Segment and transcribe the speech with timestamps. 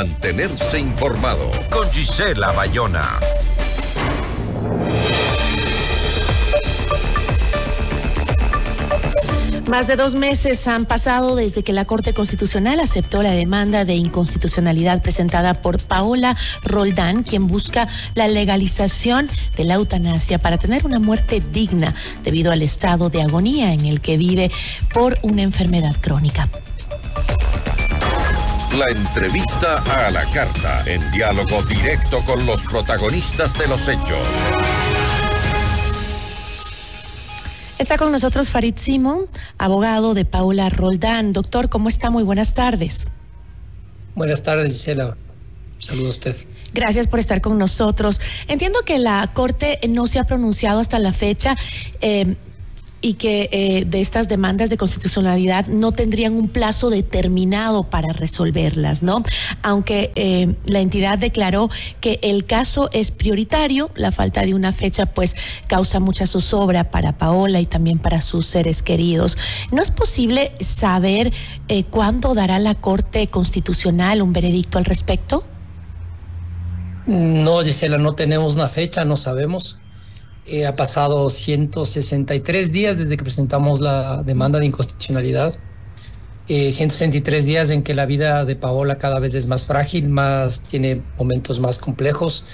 [0.00, 3.20] mantenerse informado con Gisela Bayona.
[9.66, 13.92] Más de dos meses han pasado desde que la Corte Constitucional aceptó la demanda de
[13.92, 19.28] inconstitucionalidad presentada por Paola Roldán, quien busca la legalización
[19.58, 21.94] de la eutanasia para tener una muerte digna
[22.24, 24.50] debido al estado de agonía en el que vive
[24.94, 26.48] por una enfermedad crónica.
[28.78, 34.26] La entrevista a la carta, en diálogo directo con los protagonistas de los hechos.
[37.78, 39.26] Está con nosotros Farid Simon,
[39.58, 41.32] abogado de Paula Roldán.
[41.32, 42.10] Doctor, ¿cómo está?
[42.10, 43.08] Muy buenas tardes.
[44.14, 45.16] Buenas tardes, Gisela.
[45.78, 46.36] Saludos a usted.
[46.72, 48.20] Gracias por estar con nosotros.
[48.46, 51.56] Entiendo que la Corte no se ha pronunciado hasta la fecha.
[52.00, 52.36] Eh,
[53.02, 59.02] y que eh, de estas demandas de constitucionalidad no tendrían un plazo determinado para resolverlas,
[59.02, 59.22] ¿no?
[59.62, 65.06] Aunque eh, la entidad declaró que el caso es prioritario, la falta de una fecha
[65.06, 65.34] pues
[65.66, 69.36] causa mucha zozobra para Paola y también para sus seres queridos.
[69.72, 71.32] ¿No es posible saber
[71.68, 75.44] eh, cuándo dará la Corte Constitucional un veredicto al respecto?
[77.06, 79.80] No, Gisela, no tenemos una fecha, no sabemos.
[80.46, 85.54] Eh, ha pasado 163 días desde que presentamos la demanda de inconstitucionalidad.
[86.48, 90.62] 163 eh, días en que la vida de Paola cada vez es más frágil, más
[90.62, 92.46] tiene momentos más complejos.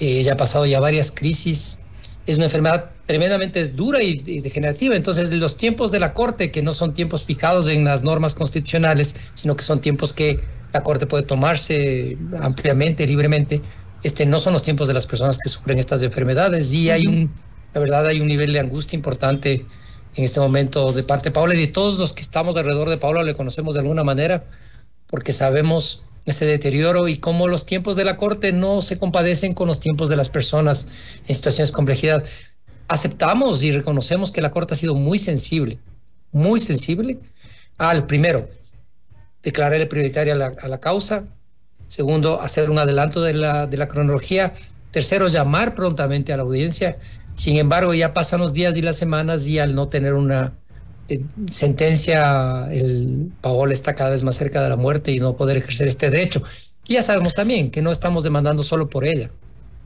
[0.00, 1.84] Eh, ella ha pasado ya varias crisis.
[2.26, 4.96] Es una enfermedad tremendamente dura y, y, degenerativa.
[4.96, 9.16] Entonces, los tiempos de la Corte, que no son tiempos fijados en las normas constitucionales,
[9.34, 10.40] sino que son tiempos que
[10.72, 13.62] la Corte puede tomarse ampliamente, libremente,
[14.06, 16.72] este, no son los tiempos de las personas que sufren estas enfermedades.
[16.72, 17.32] Y hay un,
[17.74, 19.66] la verdad, hay un nivel de angustia importante
[20.14, 22.98] en este momento de parte de Paula y de todos los que estamos alrededor de
[22.98, 24.44] Paula le conocemos de alguna manera
[25.08, 29.66] porque sabemos ese deterioro y cómo los tiempos de la corte no se compadecen con
[29.66, 30.88] los tiempos de las personas
[31.26, 32.24] en situaciones de complejidad.
[32.86, 35.80] Aceptamos y reconocemos que la corte ha sido muy sensible,
[36.30, 37.18] muy sensible.
[37.76, 38.46] Al primero,
[39.42, 41.24] declarar prioritaria a la causa,
[41.86, 44.54] Segundo, hacer un adelanto de la, de la cronología.
[44.90, 46.98] Tercero, llamar prontamente a la audiencia.
[47.34, 50.54] Sin embargo, ya pasan los días y las semanas y al no tener una
[51.08, 51.20] eh,
[51.50, 55.88] sentencia, el Paola está cada vez más cerca de la muerte y no poder ejercer
[55.88, 56.42] este derecho.
[56.88, 59.30] Y ya sabemos también que no estamos demandando solo por ella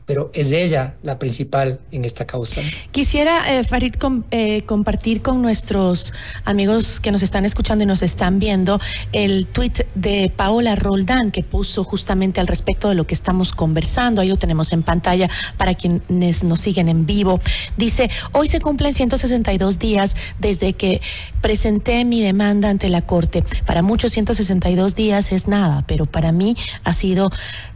[0.05, 2.61] pero es ella la principal en esta causa.
[2.91, 3.95] Quisiera, eh, Farid,
[4.31, 6.13] eh, compartir con nuestros
[6.45, 8.79] amigos que nos están escuchando y nos están viendo
[9.11, 14.21] el tuit de Paola Roldán que puso justamente al respecto de lo que estamos conversando.
[14.21, 17.39] Ahí lo tenemos en pantalla para quienes nos siguen en vivo.
[17.77, 21.01] Dice, hoy se cumplen 162 días desde que
[21.41, 23.43] presenté mi demanda ante la Corte.
[23.65, 27.29] Para muchos 162 días es nada, pero para mí ha sido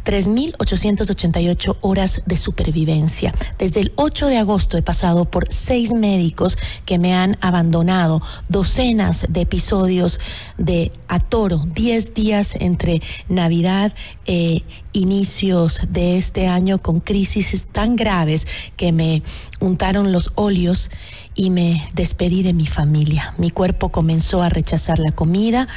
[0.06, 3.34] 3.888 horas de supervivencia.
[3.58, 9.26] Desde el 8 de agosto he pasado por seis médicos que me han abandonado, docenas
[9.30, 10.20] de episodios
[10.58, 13.94] de atoro, 10 días entre Navidad
[14.26, 14.62] e
[14.94, 18.48] inicios de este año con crisis tan graves
[18.78, 19.24] que me
[19.60, 20.90] untaron los óleos
[21.36, 23.34] y me despedí de mi familia.
[23.38, 25.68] Mi cuerpo comenzó a rechazar la comida.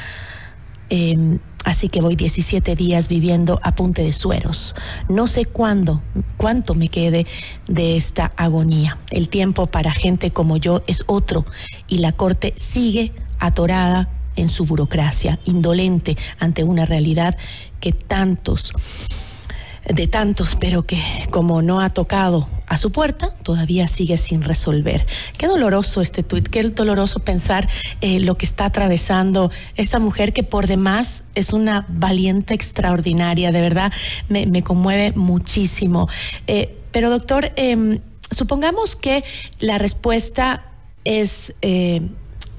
[0.89, 1.39] Em,
[1.69, 4.73] Así que voy 17 días viviendo a punte de sueros.
[5.07, 6.01] No sé cuándo,
[6.35, 7.27] cuánto me quede
[7.67, 8.97] de esta agonía.
[9.11, 11.45] El tiempo para gente como yo es otro
[11.87, 17.37] y la Corte sigue atorada en su burocracia, indolente ante una realidad
[17.79, 18.73] que tantos
[19.93, 21.01] de tantos, pero que
[21.31, 25.05] como no ha tocado a su puerta, todavía sigue sin resolver.
[25.37, 27.67] Qué doloroso este tuit, qué doloroso pensar
[28.01, 33.61] eh, lo que está atravesando esta mujer que por demás es una valiente extraordinaria, de
[33.61, 33.91] verdad
[34.29, 36.07] me, conmueve muchísimo.
[36.45, 37.99] Eh, pero doctor, em,
[38.29, 39.23] supongamos que
[39.59, 40.63] la respuesta
[41.05, 42.01] es eh,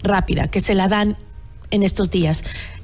[0.02, 1.16] rápida, que se la dan
[1.70, 2.42] en estos días.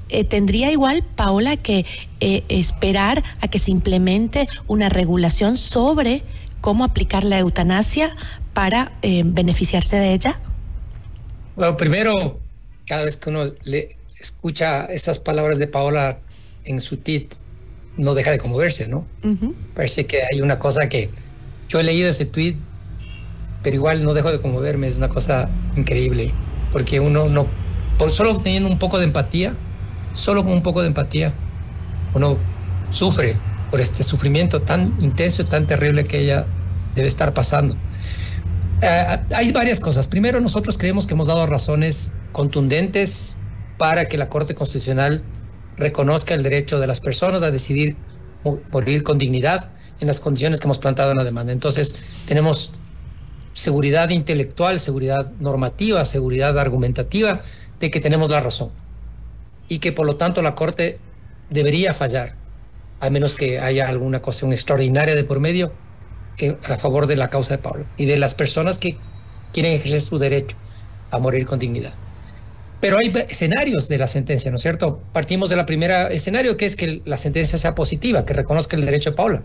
[0.09, 1.85] Eh, ¿tendría igual, Paola, que
[2.19, 6.23] eh, esperar a que se implemente una regulación sobre
[6.61, 8.15] cómo aplicar la eutanasia
[8.53, 10.39] para eh, beneficiarse de ella?
[11.55, 12.39] Bueno, primero,
[12.85, 16.19] cada vez que uno le escucha esas palabras de Paola
[16.63, 17.33] en su tit,
[17.97, 19.05] no deja de conmoverse, ¿no?
[19.73, 21.09] Parece que hay una cosa que
[21.67, 22.55] yo he leído ese tweet,
[23.63, 26.31] pero igual no dejo de conmoverme, es una cosa increíble,
[26.71, 27.47] porque uno no,
[27.97, 29.55] por solo teniendo un poco de empatía,
[30.13, 31.33] solo con un poco de empatía,
[32.13, 32.37] uno
[32.89, 33.37] sufre
[33.69, 36.45] por este sufrimiento tan intenso y tan terrible que ella
[36.95, 37.75] debe estar pasando.
[38.81, 40.07] Eh, hay varias cosas.
[40.07, 43.37] Primero, nosotros creemos que hemos dado razones contundentes
[43.77, 45.23] para que la Corte Constitucional
[45.75, 47.95] reconozca el derecho de las personas a decidir
[48.71, 51.51] morir con dignidad en las condiciones que hemos plantado en la demanda.
[51.51, 52.71] Entonces, tenemos
[53.53, 57.41] seguridad intelectual, seguridad normativa, seguridad argumentativa
[57.79, 58.71] de que tenemos la razón
[59.67, 60.99] y que por lo tanto la Corte
[61.49, 62.35] debería fallar,
[62.99, 65.71] a menos que haya alguna cuestión extraordinaria de por medio
[66.67, 68.97] a favor de la causa de Pablo y de las personas que
[69.53, 70.55] quieren ejercer su derecho
[71.11, 71.93] a morir con dignidad.
[72.79, 75.01] Pero hay escenarios de la sentencia, ¿no es cierto?
[75.13, 79.11] Partimos del primer escenario, que es que la sentencia sea positiva, que reconozca el derecho
[79.11, 79.43] de Paula.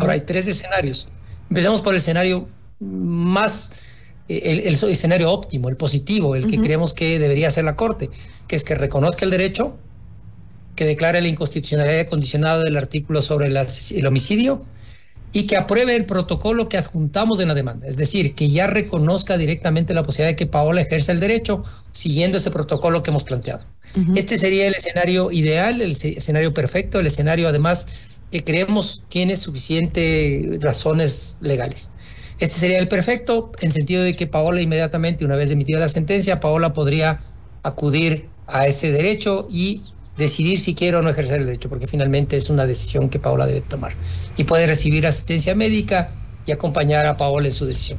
[0.00, 1.08] Ahora hay tres escenarios.
[1.48, 2.48] Empezamos por el escenario
[2.80, 3.72] más,
[4.28, 8.10] el, escenario óptimo, el positivo, el que creemos que debería ser la Corte,
[8.46, 9.76] que es que reconozca el derecho,
[10.76, 14.64] que declare la inconstitucionalidad condicionada del artículo sobre el homicidio
[15.32, 19.36] y que apruebe el protocolo que adjuntamos en la demanda, es decir, que ya reconozca
[19.36, 23.64] directamente la posibilidad de que Paola ejerza el derecho siguiendo ese protocolo que hemos planteado.
[24.14, 27.88] Este sería el escenario ideal, el escenario perfecto, el escenario además
[28.30, 31.90] que creemos tiene suficientes razones legales.
[32.38, 36.38] Este sería el perfecto en sentido de que Paola inmediatamente, una vez emitida la sentencia,
[36.38, 37.18] Paola podría
[37.64, 39.82] acudir a ese derecho y
[40.16, 43.46] decidir si quiere o no ejercer el derecho, porque finalmente es una decisión que Paola
[43.46, 43.94] debe tomar.
[44.36, 46.10] Y puede recibir asistencia médica
[46.46, 47.98] y acompañar a Paola en su decisión.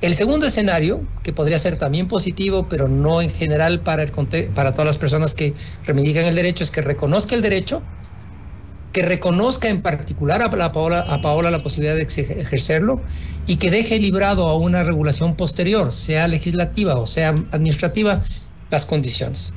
[0.00, 4.10] El segundo escenario, que podría ser también positivo, pero no en general para, el,
[4.54, 7.82] para todas las personas que reivindican el derecho, es que reconozca el derecho,
[8.92, 13.00] que reconozca en particular a, la Paola, a Paola la posibilidad de ejercerlo
[13.46, 18.22] y que deje librado a una regulación posterior, sea legislativa o sea administrativa,
[18.70, 19.52] las condiciones.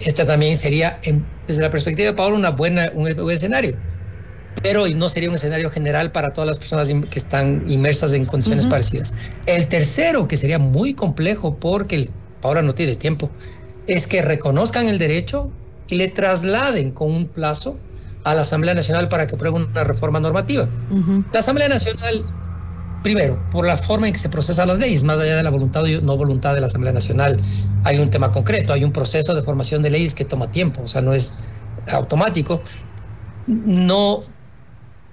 [0.00, 1.00] Esta también sería,
[1.46, 3.76] desde la perspectiva de Paolo, una buena, un buen escenario.
[4.62, 8.66] Pero no sería un escenario general para todas las personas que están inmersas en condiciones
[8.66, 9.14] parecidas.
[9.46, 12.08] El tercero, que sería muy complejo porque
[12.40, 13.30] Paola no tiene tiempo,
[13.86, 15.50] es que reconozcan el derecho
[15.88, 17.74] y le trasladen con un plazo
[18.24, 20.68] a la Asamblea Nacional para que apruebe una reforma normativa.
[21.32, 22.24] La Asamblea Nacional
[23.04, 25.84] primero, por la forma en que se procesan las leyes, más allá de la voluntad
[25.84, 27.38] o no voluntad de la Asamblea Nacional,
[27.84, 30.88] hay un tema concreto, hay un proceso de formación de leyes que toma tiempo, o
[30.88, 31.44] sea, no es
[31.86, 32.62] automático.
[33.46, 34.22] No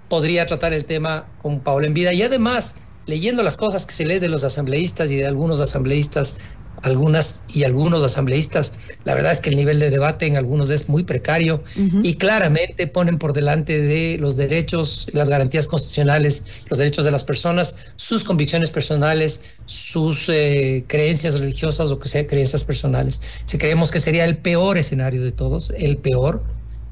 [0.08, 4.06] podría tratar el tema con Pablo en vida y además, leyendo las cosas que se
[4.06, 6.38] lee de los asambleístas y de algunos asambleístas
[6.81, 10.89] algunas y algunos asambleístas, la verdad es que el nivel de debate en algunos es
[10.89, 11.63] muy precario
[12.04, 17.24] y claramente ponen por delante de los derechos, las garantías constitucionales, los derechos de las
[17.24, 23.22] personas, sus convicciones personales, sus eh, creencias religiosas o que sea creencias personales.
[23.45, 26.44] Si creemos que sería el peor escenario de todos, el peor,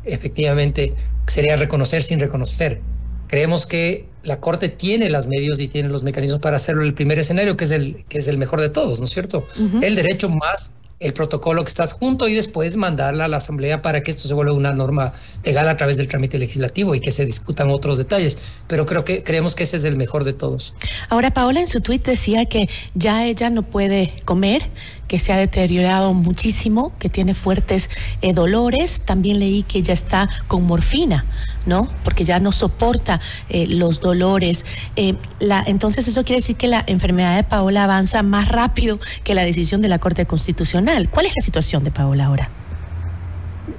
[0.03, 0.93] efectivamente,
[1.27, 2.81] sería reconocer sin reconocer.
[3.29, 7.19] Creemos que la Corte tiene los medios y tiene los mecanismos para hacerlo el primer
[7.19, 9.45] escenario, que es el, que es el mejor de todos, ¿no es cierto?
[9.81, 14.03] El derecho más el protocolo que está adjunto y después mandarla a la Asamblea para
[14.03, 15.13] que esto se vuelva una norma
[15.43, 18.37] legal a través del trámite legislativo y que se discutan otros detalles.
[18.67, 20.73] Pero creo que creemos que ese es el mejor de todos.
[21.07, 24.69] Ahora, Paola en su tuit decía que ya ella no puede comer,
[25.07, 27.89] que se ha deteriorado muchísimo, que tiene fuertes
[28.21, 28.99] eh, dolores.
[29.05, 31.25] También leí que ella está con morfina,
[31.65, 31.87] ¿no?
[32.03, 34.65] Porque ya no soporta eh, los dolores.
[34.97, 39.33] Eh, la, entonces, eso quiere decir que la enfermedad de Paola avanza más rápido que
[39.33, 40.88] la decisión de la Corte Constitucional.
[41.11, 42.49] ¿Cuál es la situación de Paola ahora?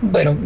[0.01, 0.37] Bueno,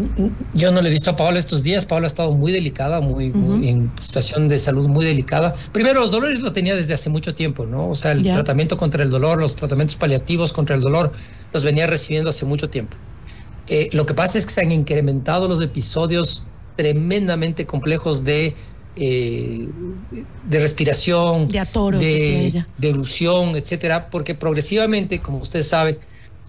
[0.54, 1.84] yo no le he visto a Paola estos días.
[1.84, 5.54] Paola ha estado muy delicada, muy, en situación de salud muy delicada.
[5.72, 7.90] Primero, los dolores lo tenía desde hace mucho tiempo, ¿no?
[7.90, 11.12] O sea, el tratamiento contra el dolor, los tratamientos paliativos contra el dolor,
[11.52, 12.96] los venía recibiendo hace mucho tiempo.
[13.68, 16.46] Eh, lo que pasa es que se han incrementado los episodios
[16.76, 18.54] tremendamente complejos de,
[18.96, 19.68] eh,
[20.48, 25.96] de respiración, de, atoro, de, de erupción, etcétera, porque progresivamente, como usted sabe,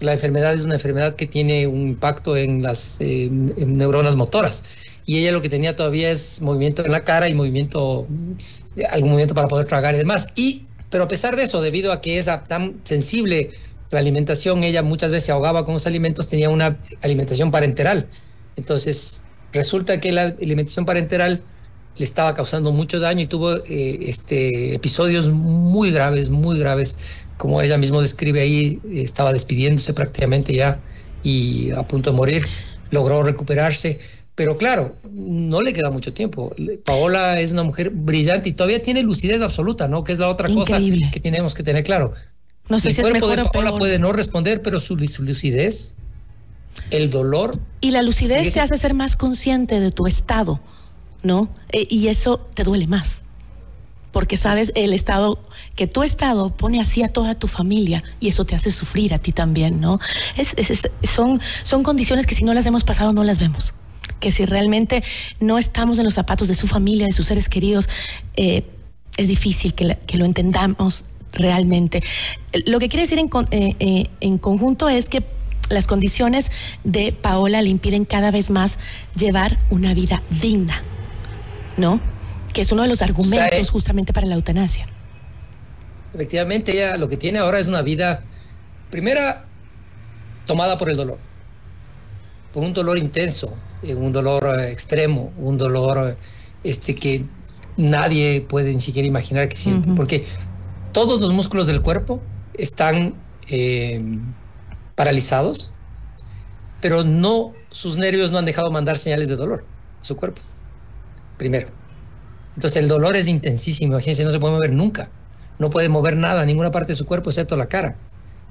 [0.00, 4.64] la enfermedad es una enfermedad que tiene un impacto en las neuronas motoras.
[5.06, 8.06] Y ella lo que tenía todavía es movimiento en la cara y movimiento,
[8.90, 10.28] algún movimiento para poder tragar y demás.
[10.34, 13.50] Y, pero a pesar de eso, debido a que es tan sensible
[13.90, 18.08] la alimentación, ella muchas veces se ahogaba con los alimentos, tenía una alimentación parenteral.
[18.56, 19.22] Entonces,
[19.52, 21.42] resulta que la alimentación parenteral
[21.96, 26.96] le estaba causando mucho daño y tuvo eh, este, episodios muy graves, muy graves
[27.36, 30.80] como ella mismo describe ahí, estaba despidiéndose prácticamente ya
[31.22, 32.46] y a punto de morir,
[32.90, 33.98] logró recuperarse.
[34.34, 36.54] Pero claro, no le queda mucho tiempo.
[36.84, 40.04] Paola es una mujer brillante y todavía tiene lucidez absoluta, ¿no?
[40.04, 40.78] Que es la otra cosa
[41.10, 42.12] que tenemos que tener claro.
[42.68, 45.96] No sé el si cuerpo es de Paola puede no responder, pero su, lucidez,
[46.90, 47.58] el dolor.
[47.80, 50.60] Y la lucidez te hace ser más consciente de tu estado,
[51.22, 51.48] ¿no?
[51.72, 53.22] Eh, y eso te duele más
[54.16, 55.38] porque sabes, el Estado,
[55.74, 59.18] que tu Estado pone así a toda tu familia y eso te hace sufrir a
[59.18, 59.98] ti también, ¿no?
[60.38, 60.54] Es,
[61.02, 63.74] son, son condiciones que si no las hemos pasado no las vemos
[64.18, 65.04] que si realmente
[65.38, 67.90] no estamos en los zapatos de su familia, de sus seres queridos,
[68.36, 68.64] eh,
[69.18, 71.04] es difícil que, que, lo entendamos
[71.34, 72.02] realmente.
[72.64, 75.26] Lo que quiere decir en, eh, eh, en conjunto es que
[75.68, 76.50] las condiciones
[76.84, 78.78] de Paola le impiden cada vez más
[79.14, 80.82] llevar una vida digna,
[81.76, 82.15] ¿no?
[82.56, 84.86] Que es uno de los argumentos justamente para la eutanasia.
[86.14, 88.24] Efectivamente, ella lo que tiene ahora es una vida,
[88.90, 89.44] primera,
[90.46, 91.18] tomada por el dolor,
[92.54, 96.16] por un dolor intenso, eh, un dolor extremo, un dolor
[96.64, 97.26] este, que
[97.76, 100.24] nadie puede ni siquiera imaginar que siente, porque
[100.92, 102.22] todos los músculos del cuerpo
[102.54, 103.16] están
[103.50, 104.00] eh,
[104.94, 105.74] paralizados,
[106.80, 109.66] pero no, sus nervios no han dejado mandar señales de dolor
[110.00, 110.40] a su cuerpo.
[111.36, 111.84] Primero.
[112.56, 115.10] Entonces el dolor es intensísimo, imagínense, no se puede mover nunca.
[115.58, 117.96] No puede mover nada, ninguna parte de su cuerpo excepto la cara.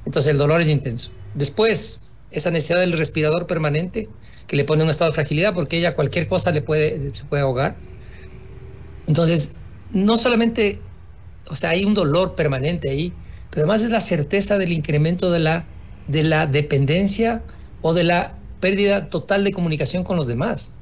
[0.05, 1.11] Entonces el dolor es intenso.
[1.33, 4.09] Después, esa necesidad del respirador permanente
[4.47, 7.43] que le pone un estado de fragilidad porque ella cualquier cosa le puede, se puede
[7.43, 7.75] ahogar.
[9.07, 9.55] Entonces,
[9.91, 10.79] no solamente,
[11.47, 13.13] o sea, hay un dolor permanente ahí,
[13.49, 15.65] pero además es la certeza del incremento de la
[16.07, 17.43] de la dependencia
[17.81, 20.75] o de la pérdida total de comunicación con los demás.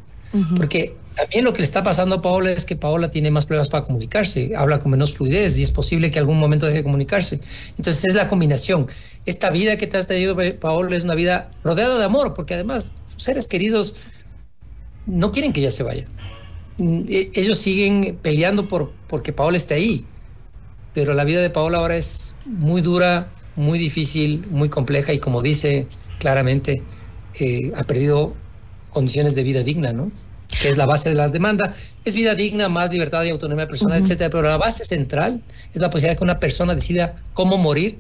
[0.56, 3.70] Porque también lo que le está pasando a Paola es que Paola tiene más problemas
[3.70, 7.40] para comunicarse, habla con menos fluidez y es posible que algún momento deje de comunicarse.
[7.78, 8.88] Entonces es la combinación.
[9.26, 12.94] Esta vida que te has tenido, Paola, es una vida rodeada de amor, porque además
[13.18, 13.98] seres queridos
[15.06, 16.08] no quieren que ella se vaya.
[16.78, 20.06] Mm, e, ellos siguen peleando por porque Paola esté ahí.
[20.94, 25.42] Pero la vida de Paola ahora es muy dura, muy difícil, muy compleja y como
[25.42, 25.88] dice
[26.20, 26.84] claramente,
[27.40, 28.36] eh, ha perdido
[28.90, 30.12] condiciones de vida digna, ¿no?
[30.62, 31.74] Que es la base de la demanda.
[32.06, 34.30] Es vida digna, más libertad y autonomía personal, etcétera.
[34.30, 35.42] Pero la base central
[35.74, 37.98] es la posibilidad de que una persona decida cómo morir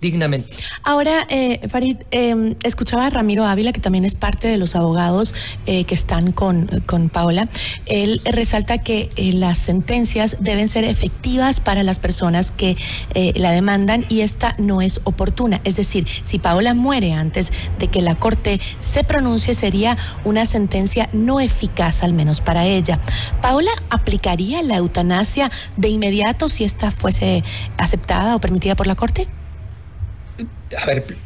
[0.00, 0.48] dignamente.
[0.82, 5.34] Ahora, eh, Farid, em, escuchaba a Ramiro Ávila, que también es parte de los abogados
[5.66, 7.48] eh, que están con, con Paola.
[7.86, 12.76] Él resalta que eh, las sentencias deben ser efectivas para las personas que
[13.14, 15.60] eh, la demandan y esta no es oportuna.
[15.64, 21.08] Es decir, si Paola muere antes de que la Corte se pronuncie, sería una sentencia
[21.12, 23.00] no eficaz, al menos para ella.
[23.42, 27.44] ¿Paola aplicaría la eutanasia de inmediato si esta fuese
[27.76, 29.28] aceptada o permitida por la Corte?
[30.76, 31.16] A ver,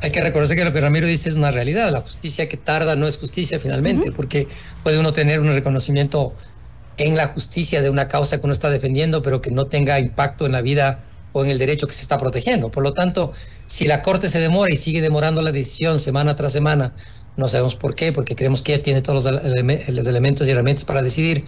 [0.00, 1.90] hay que reconocer que lo que Ramiro dice es una realidad.
[1.90, 4.48] La justicia que tarda no es justicia finalmente, porque
[4.82, 6.34] puede uno tener un reconocimiento
[6.98, 10.46] en la justicia de una causa que uno está defendiendo, pero que no tenga impacto
[10.46, 12.70] en la vida o en el derecho que se está protegiendo.
[12.70, 13.32] Por lo tanto,
[13.66, 16.94] si la Corte se demora y sigue demorando la decisión semana tras semana,
[17.36, 19.42] no sabemos por qué, porque creemos que ella tiene todos los,
[19.88, 21.44] los elementos y herramientas para decidir,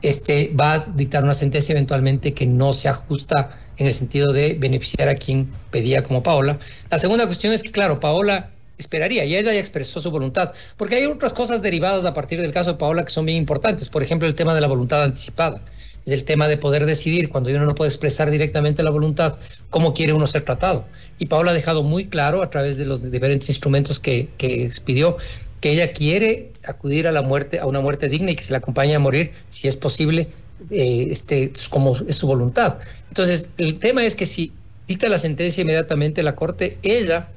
[0.00, 4.54] este, va a dictar una sentencia eventualmente que no se ajusta en el sentido de
[4.54, 6.58] beneficiar a quien pedía como Paola.
[6.90, 10.96] La segunda cuestión es que, claro, Paola esperaría y ella ya expresó su voluntad, porque
[10.96, 13.88] hay otras cosas derivadas a partir del caso de Paola que son bien importantes.
[13.88, 15.60] Por ejemplo, el tema de la voluntad anticipada,
[16.04, 19.38] el tema de poder decidir cuando uno no puede expresar directamente la voluntad,
[19.70, 20.84] cómo quiere uno ser tratado.
[21.18, 25.16] Y Paola ha dejado muy claro a través de los diferentes instrumentos que, que pidió
[25.60, 28.58] que ella quiere acudir a la muerte, a una muerte digna y que se la
[28.58, 30.26] acompañe a morir, si es posible,
[30.70, 32.78] eh, este, como es su voluntad.
[33.12, 34.54] Entonces, el tema es que si
[34.88, 37.28] dicta la sentencia inmediatamente la Corte, ella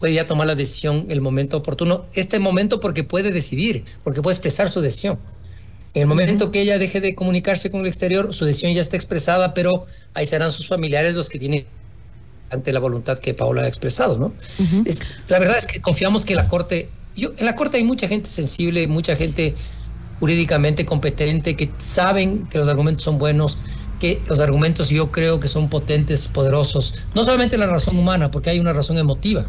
[0.00, 2.06] puede ya tomar la decisión en el momento oportuno.
[2.14, 5.20] Este momento porque puede decidir, porque puede expresar su decisión.
[5.94, 8.96] En el momento que ella deje de comunicarse con el exterior, su decisión ya está
[8.96, 11.66] expresada, pero ahí serán sus familiares los que tienen
[12.50, 14.32] ante la voluntad que Paola ha expresado, ¿no?
[15.28, 18.28] la verdad es que confiamos que la Corte, yo, en la Corte hay mucha gente
[18.28, 19.54] sensible, mucha gente
[20.18, 23.58] jurídicamente competente, que saben que los argumentos son buenos,
[24.00, 28.30] que los argumentos yo creo que son potentes, poderosos, no solamente en la razón humana,
[28.30, 29.46] porque hay una razón emotiva,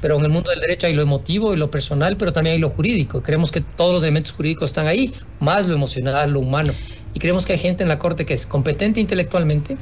[0.00, 2.60] pero en el mundo del derecho hay lo emotivo y lo personal, pero también hay
[2.60, 3.22] lo jurídico.
[3.22, 6.72] Creemos que todos los elementos jurídicos están ahí, más lo emocional, lo humano.
[7.14, 9.76] Y creemos que hay gente en la Corte que es competente intelectualmente,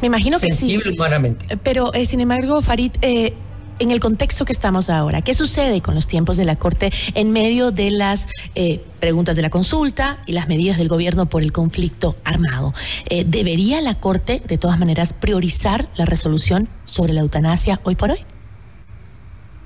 [0.00, 1.58] me imagino que sensible humanamente.
[1.62, 3.34] Pero, eh, sin embargo, Farid, eh,
[3.78, 7.30] en el contexto que estamos ahora, ¿qué sucede con los tiempos de la Corte en
[7.32, 11.52] medio de las eh, preguntas de la consulta y las medidas del gobierno por el
[11.52, 12.72] conflicto armado?
[13.08, 18.10] Eh, ¿Debería la Corte, de todas maneras, priorizar la resolución sobre la eutanasia hoy por
[18.10, 18.24] hoy?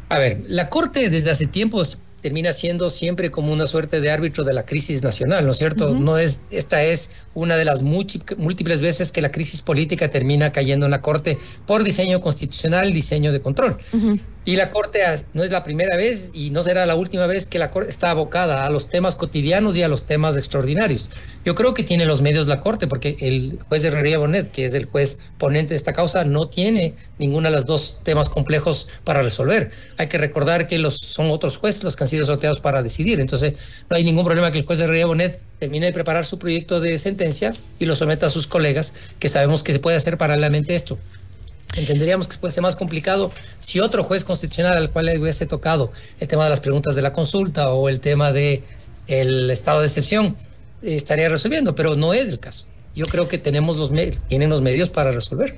[0.08, 4.44] A ver, la Corte desde hace tiempos termina siendo siempre como una suerte de árbitro
[4.44, 5.94] de la crisis nacional, ¿no es cierto?
[5.94, 10.86] No es esta es una de las múltiples veces que la crisis política termina cayendo
[10.86, 13.78] en la Corte por diseño constitucional, diseño de control.
[14.46, 15.00] Y la Corte
[15.34, 18.10] no es la primera vez y no será la última vez que la Corte está
[18.10, 21.10] abocada a los temas cotidianos y a los temas extraordinarios.
[21.44, 24.64] Yo creo que tiene los medios la Corte, porque el juez de Herrería Bonet, que
[24.64, 28.88] es el juez ponente de esta causa, no tiene ninguno de los dos temas complejos
[29.04, 29.72] para resolver.
[29.98, 33.20] Hay que recordar que los, son otros jueces los que han sido sorteados para decidir.
[33.20, 33.58] Entonces,
[33.90, 36.80] no hay ningún problema que el juez de Herrería Bonet termine de preparar su proyecto
[36.80, 40.74] de sentencia y lo someta a sus colegas, que sabemos que se puede hacer paralelamente
[40.74, 40.98] esto.
[41.76, 45.92] Entenderíamos que puede ser más complicado si otro juez constitucional al cual le hubiese tocado
[46.18, 48.64] el tema de las preguntas de la consulta o el tema de
[49.06, 50.36] el estado de excepción
[50.82, 52.66] eh, estaría resolviendo, pero no es el caso.
[52.94, 53.92] Yo creo que tenemos los
[54.28, 55.56] tienen los medios para resolver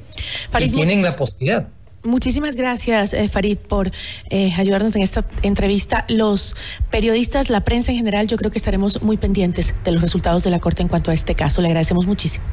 [0.60, 1.68] y tienen la posibilidad.
[2.04, 3.92] Muchísimas gracias, eh, Farid, por
[4.28, 6.04] eh, ayudarnos en esta entrevista.
[6.08, 6.56] Los
[6.90, 10.50] periodistas, la prensa en general, yo creo que estaremos muy pendientes de los resultados de
[10.50, 11.62] la Corte en cuanto a este caso.
[11.62, 12.44] Le agradecemos muchísimo.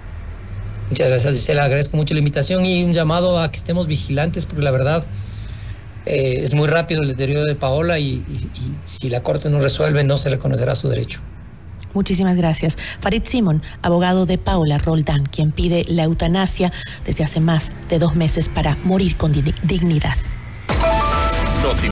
[0.89, 1.63] Muchas gracias, Gisela.
[1.63, 5.05] Agradezco mucho la invitación y un llamado a que estemos vigilantes, porque la verdad
[6.05, 8.23] eh, es muy rápido el deterioro de Paola y,
[8.85, 11.21] si la Corte no resuelve, no se reconocerá su derecho.
[11.93, 12.75] Muchísimas gracias.
[12.99, 16.71] Farid Simon, abogado de Paola Roldán, quien pide la eutanasia
[17.05, 20.15] desde hace más de dos meses para morir con dignidad.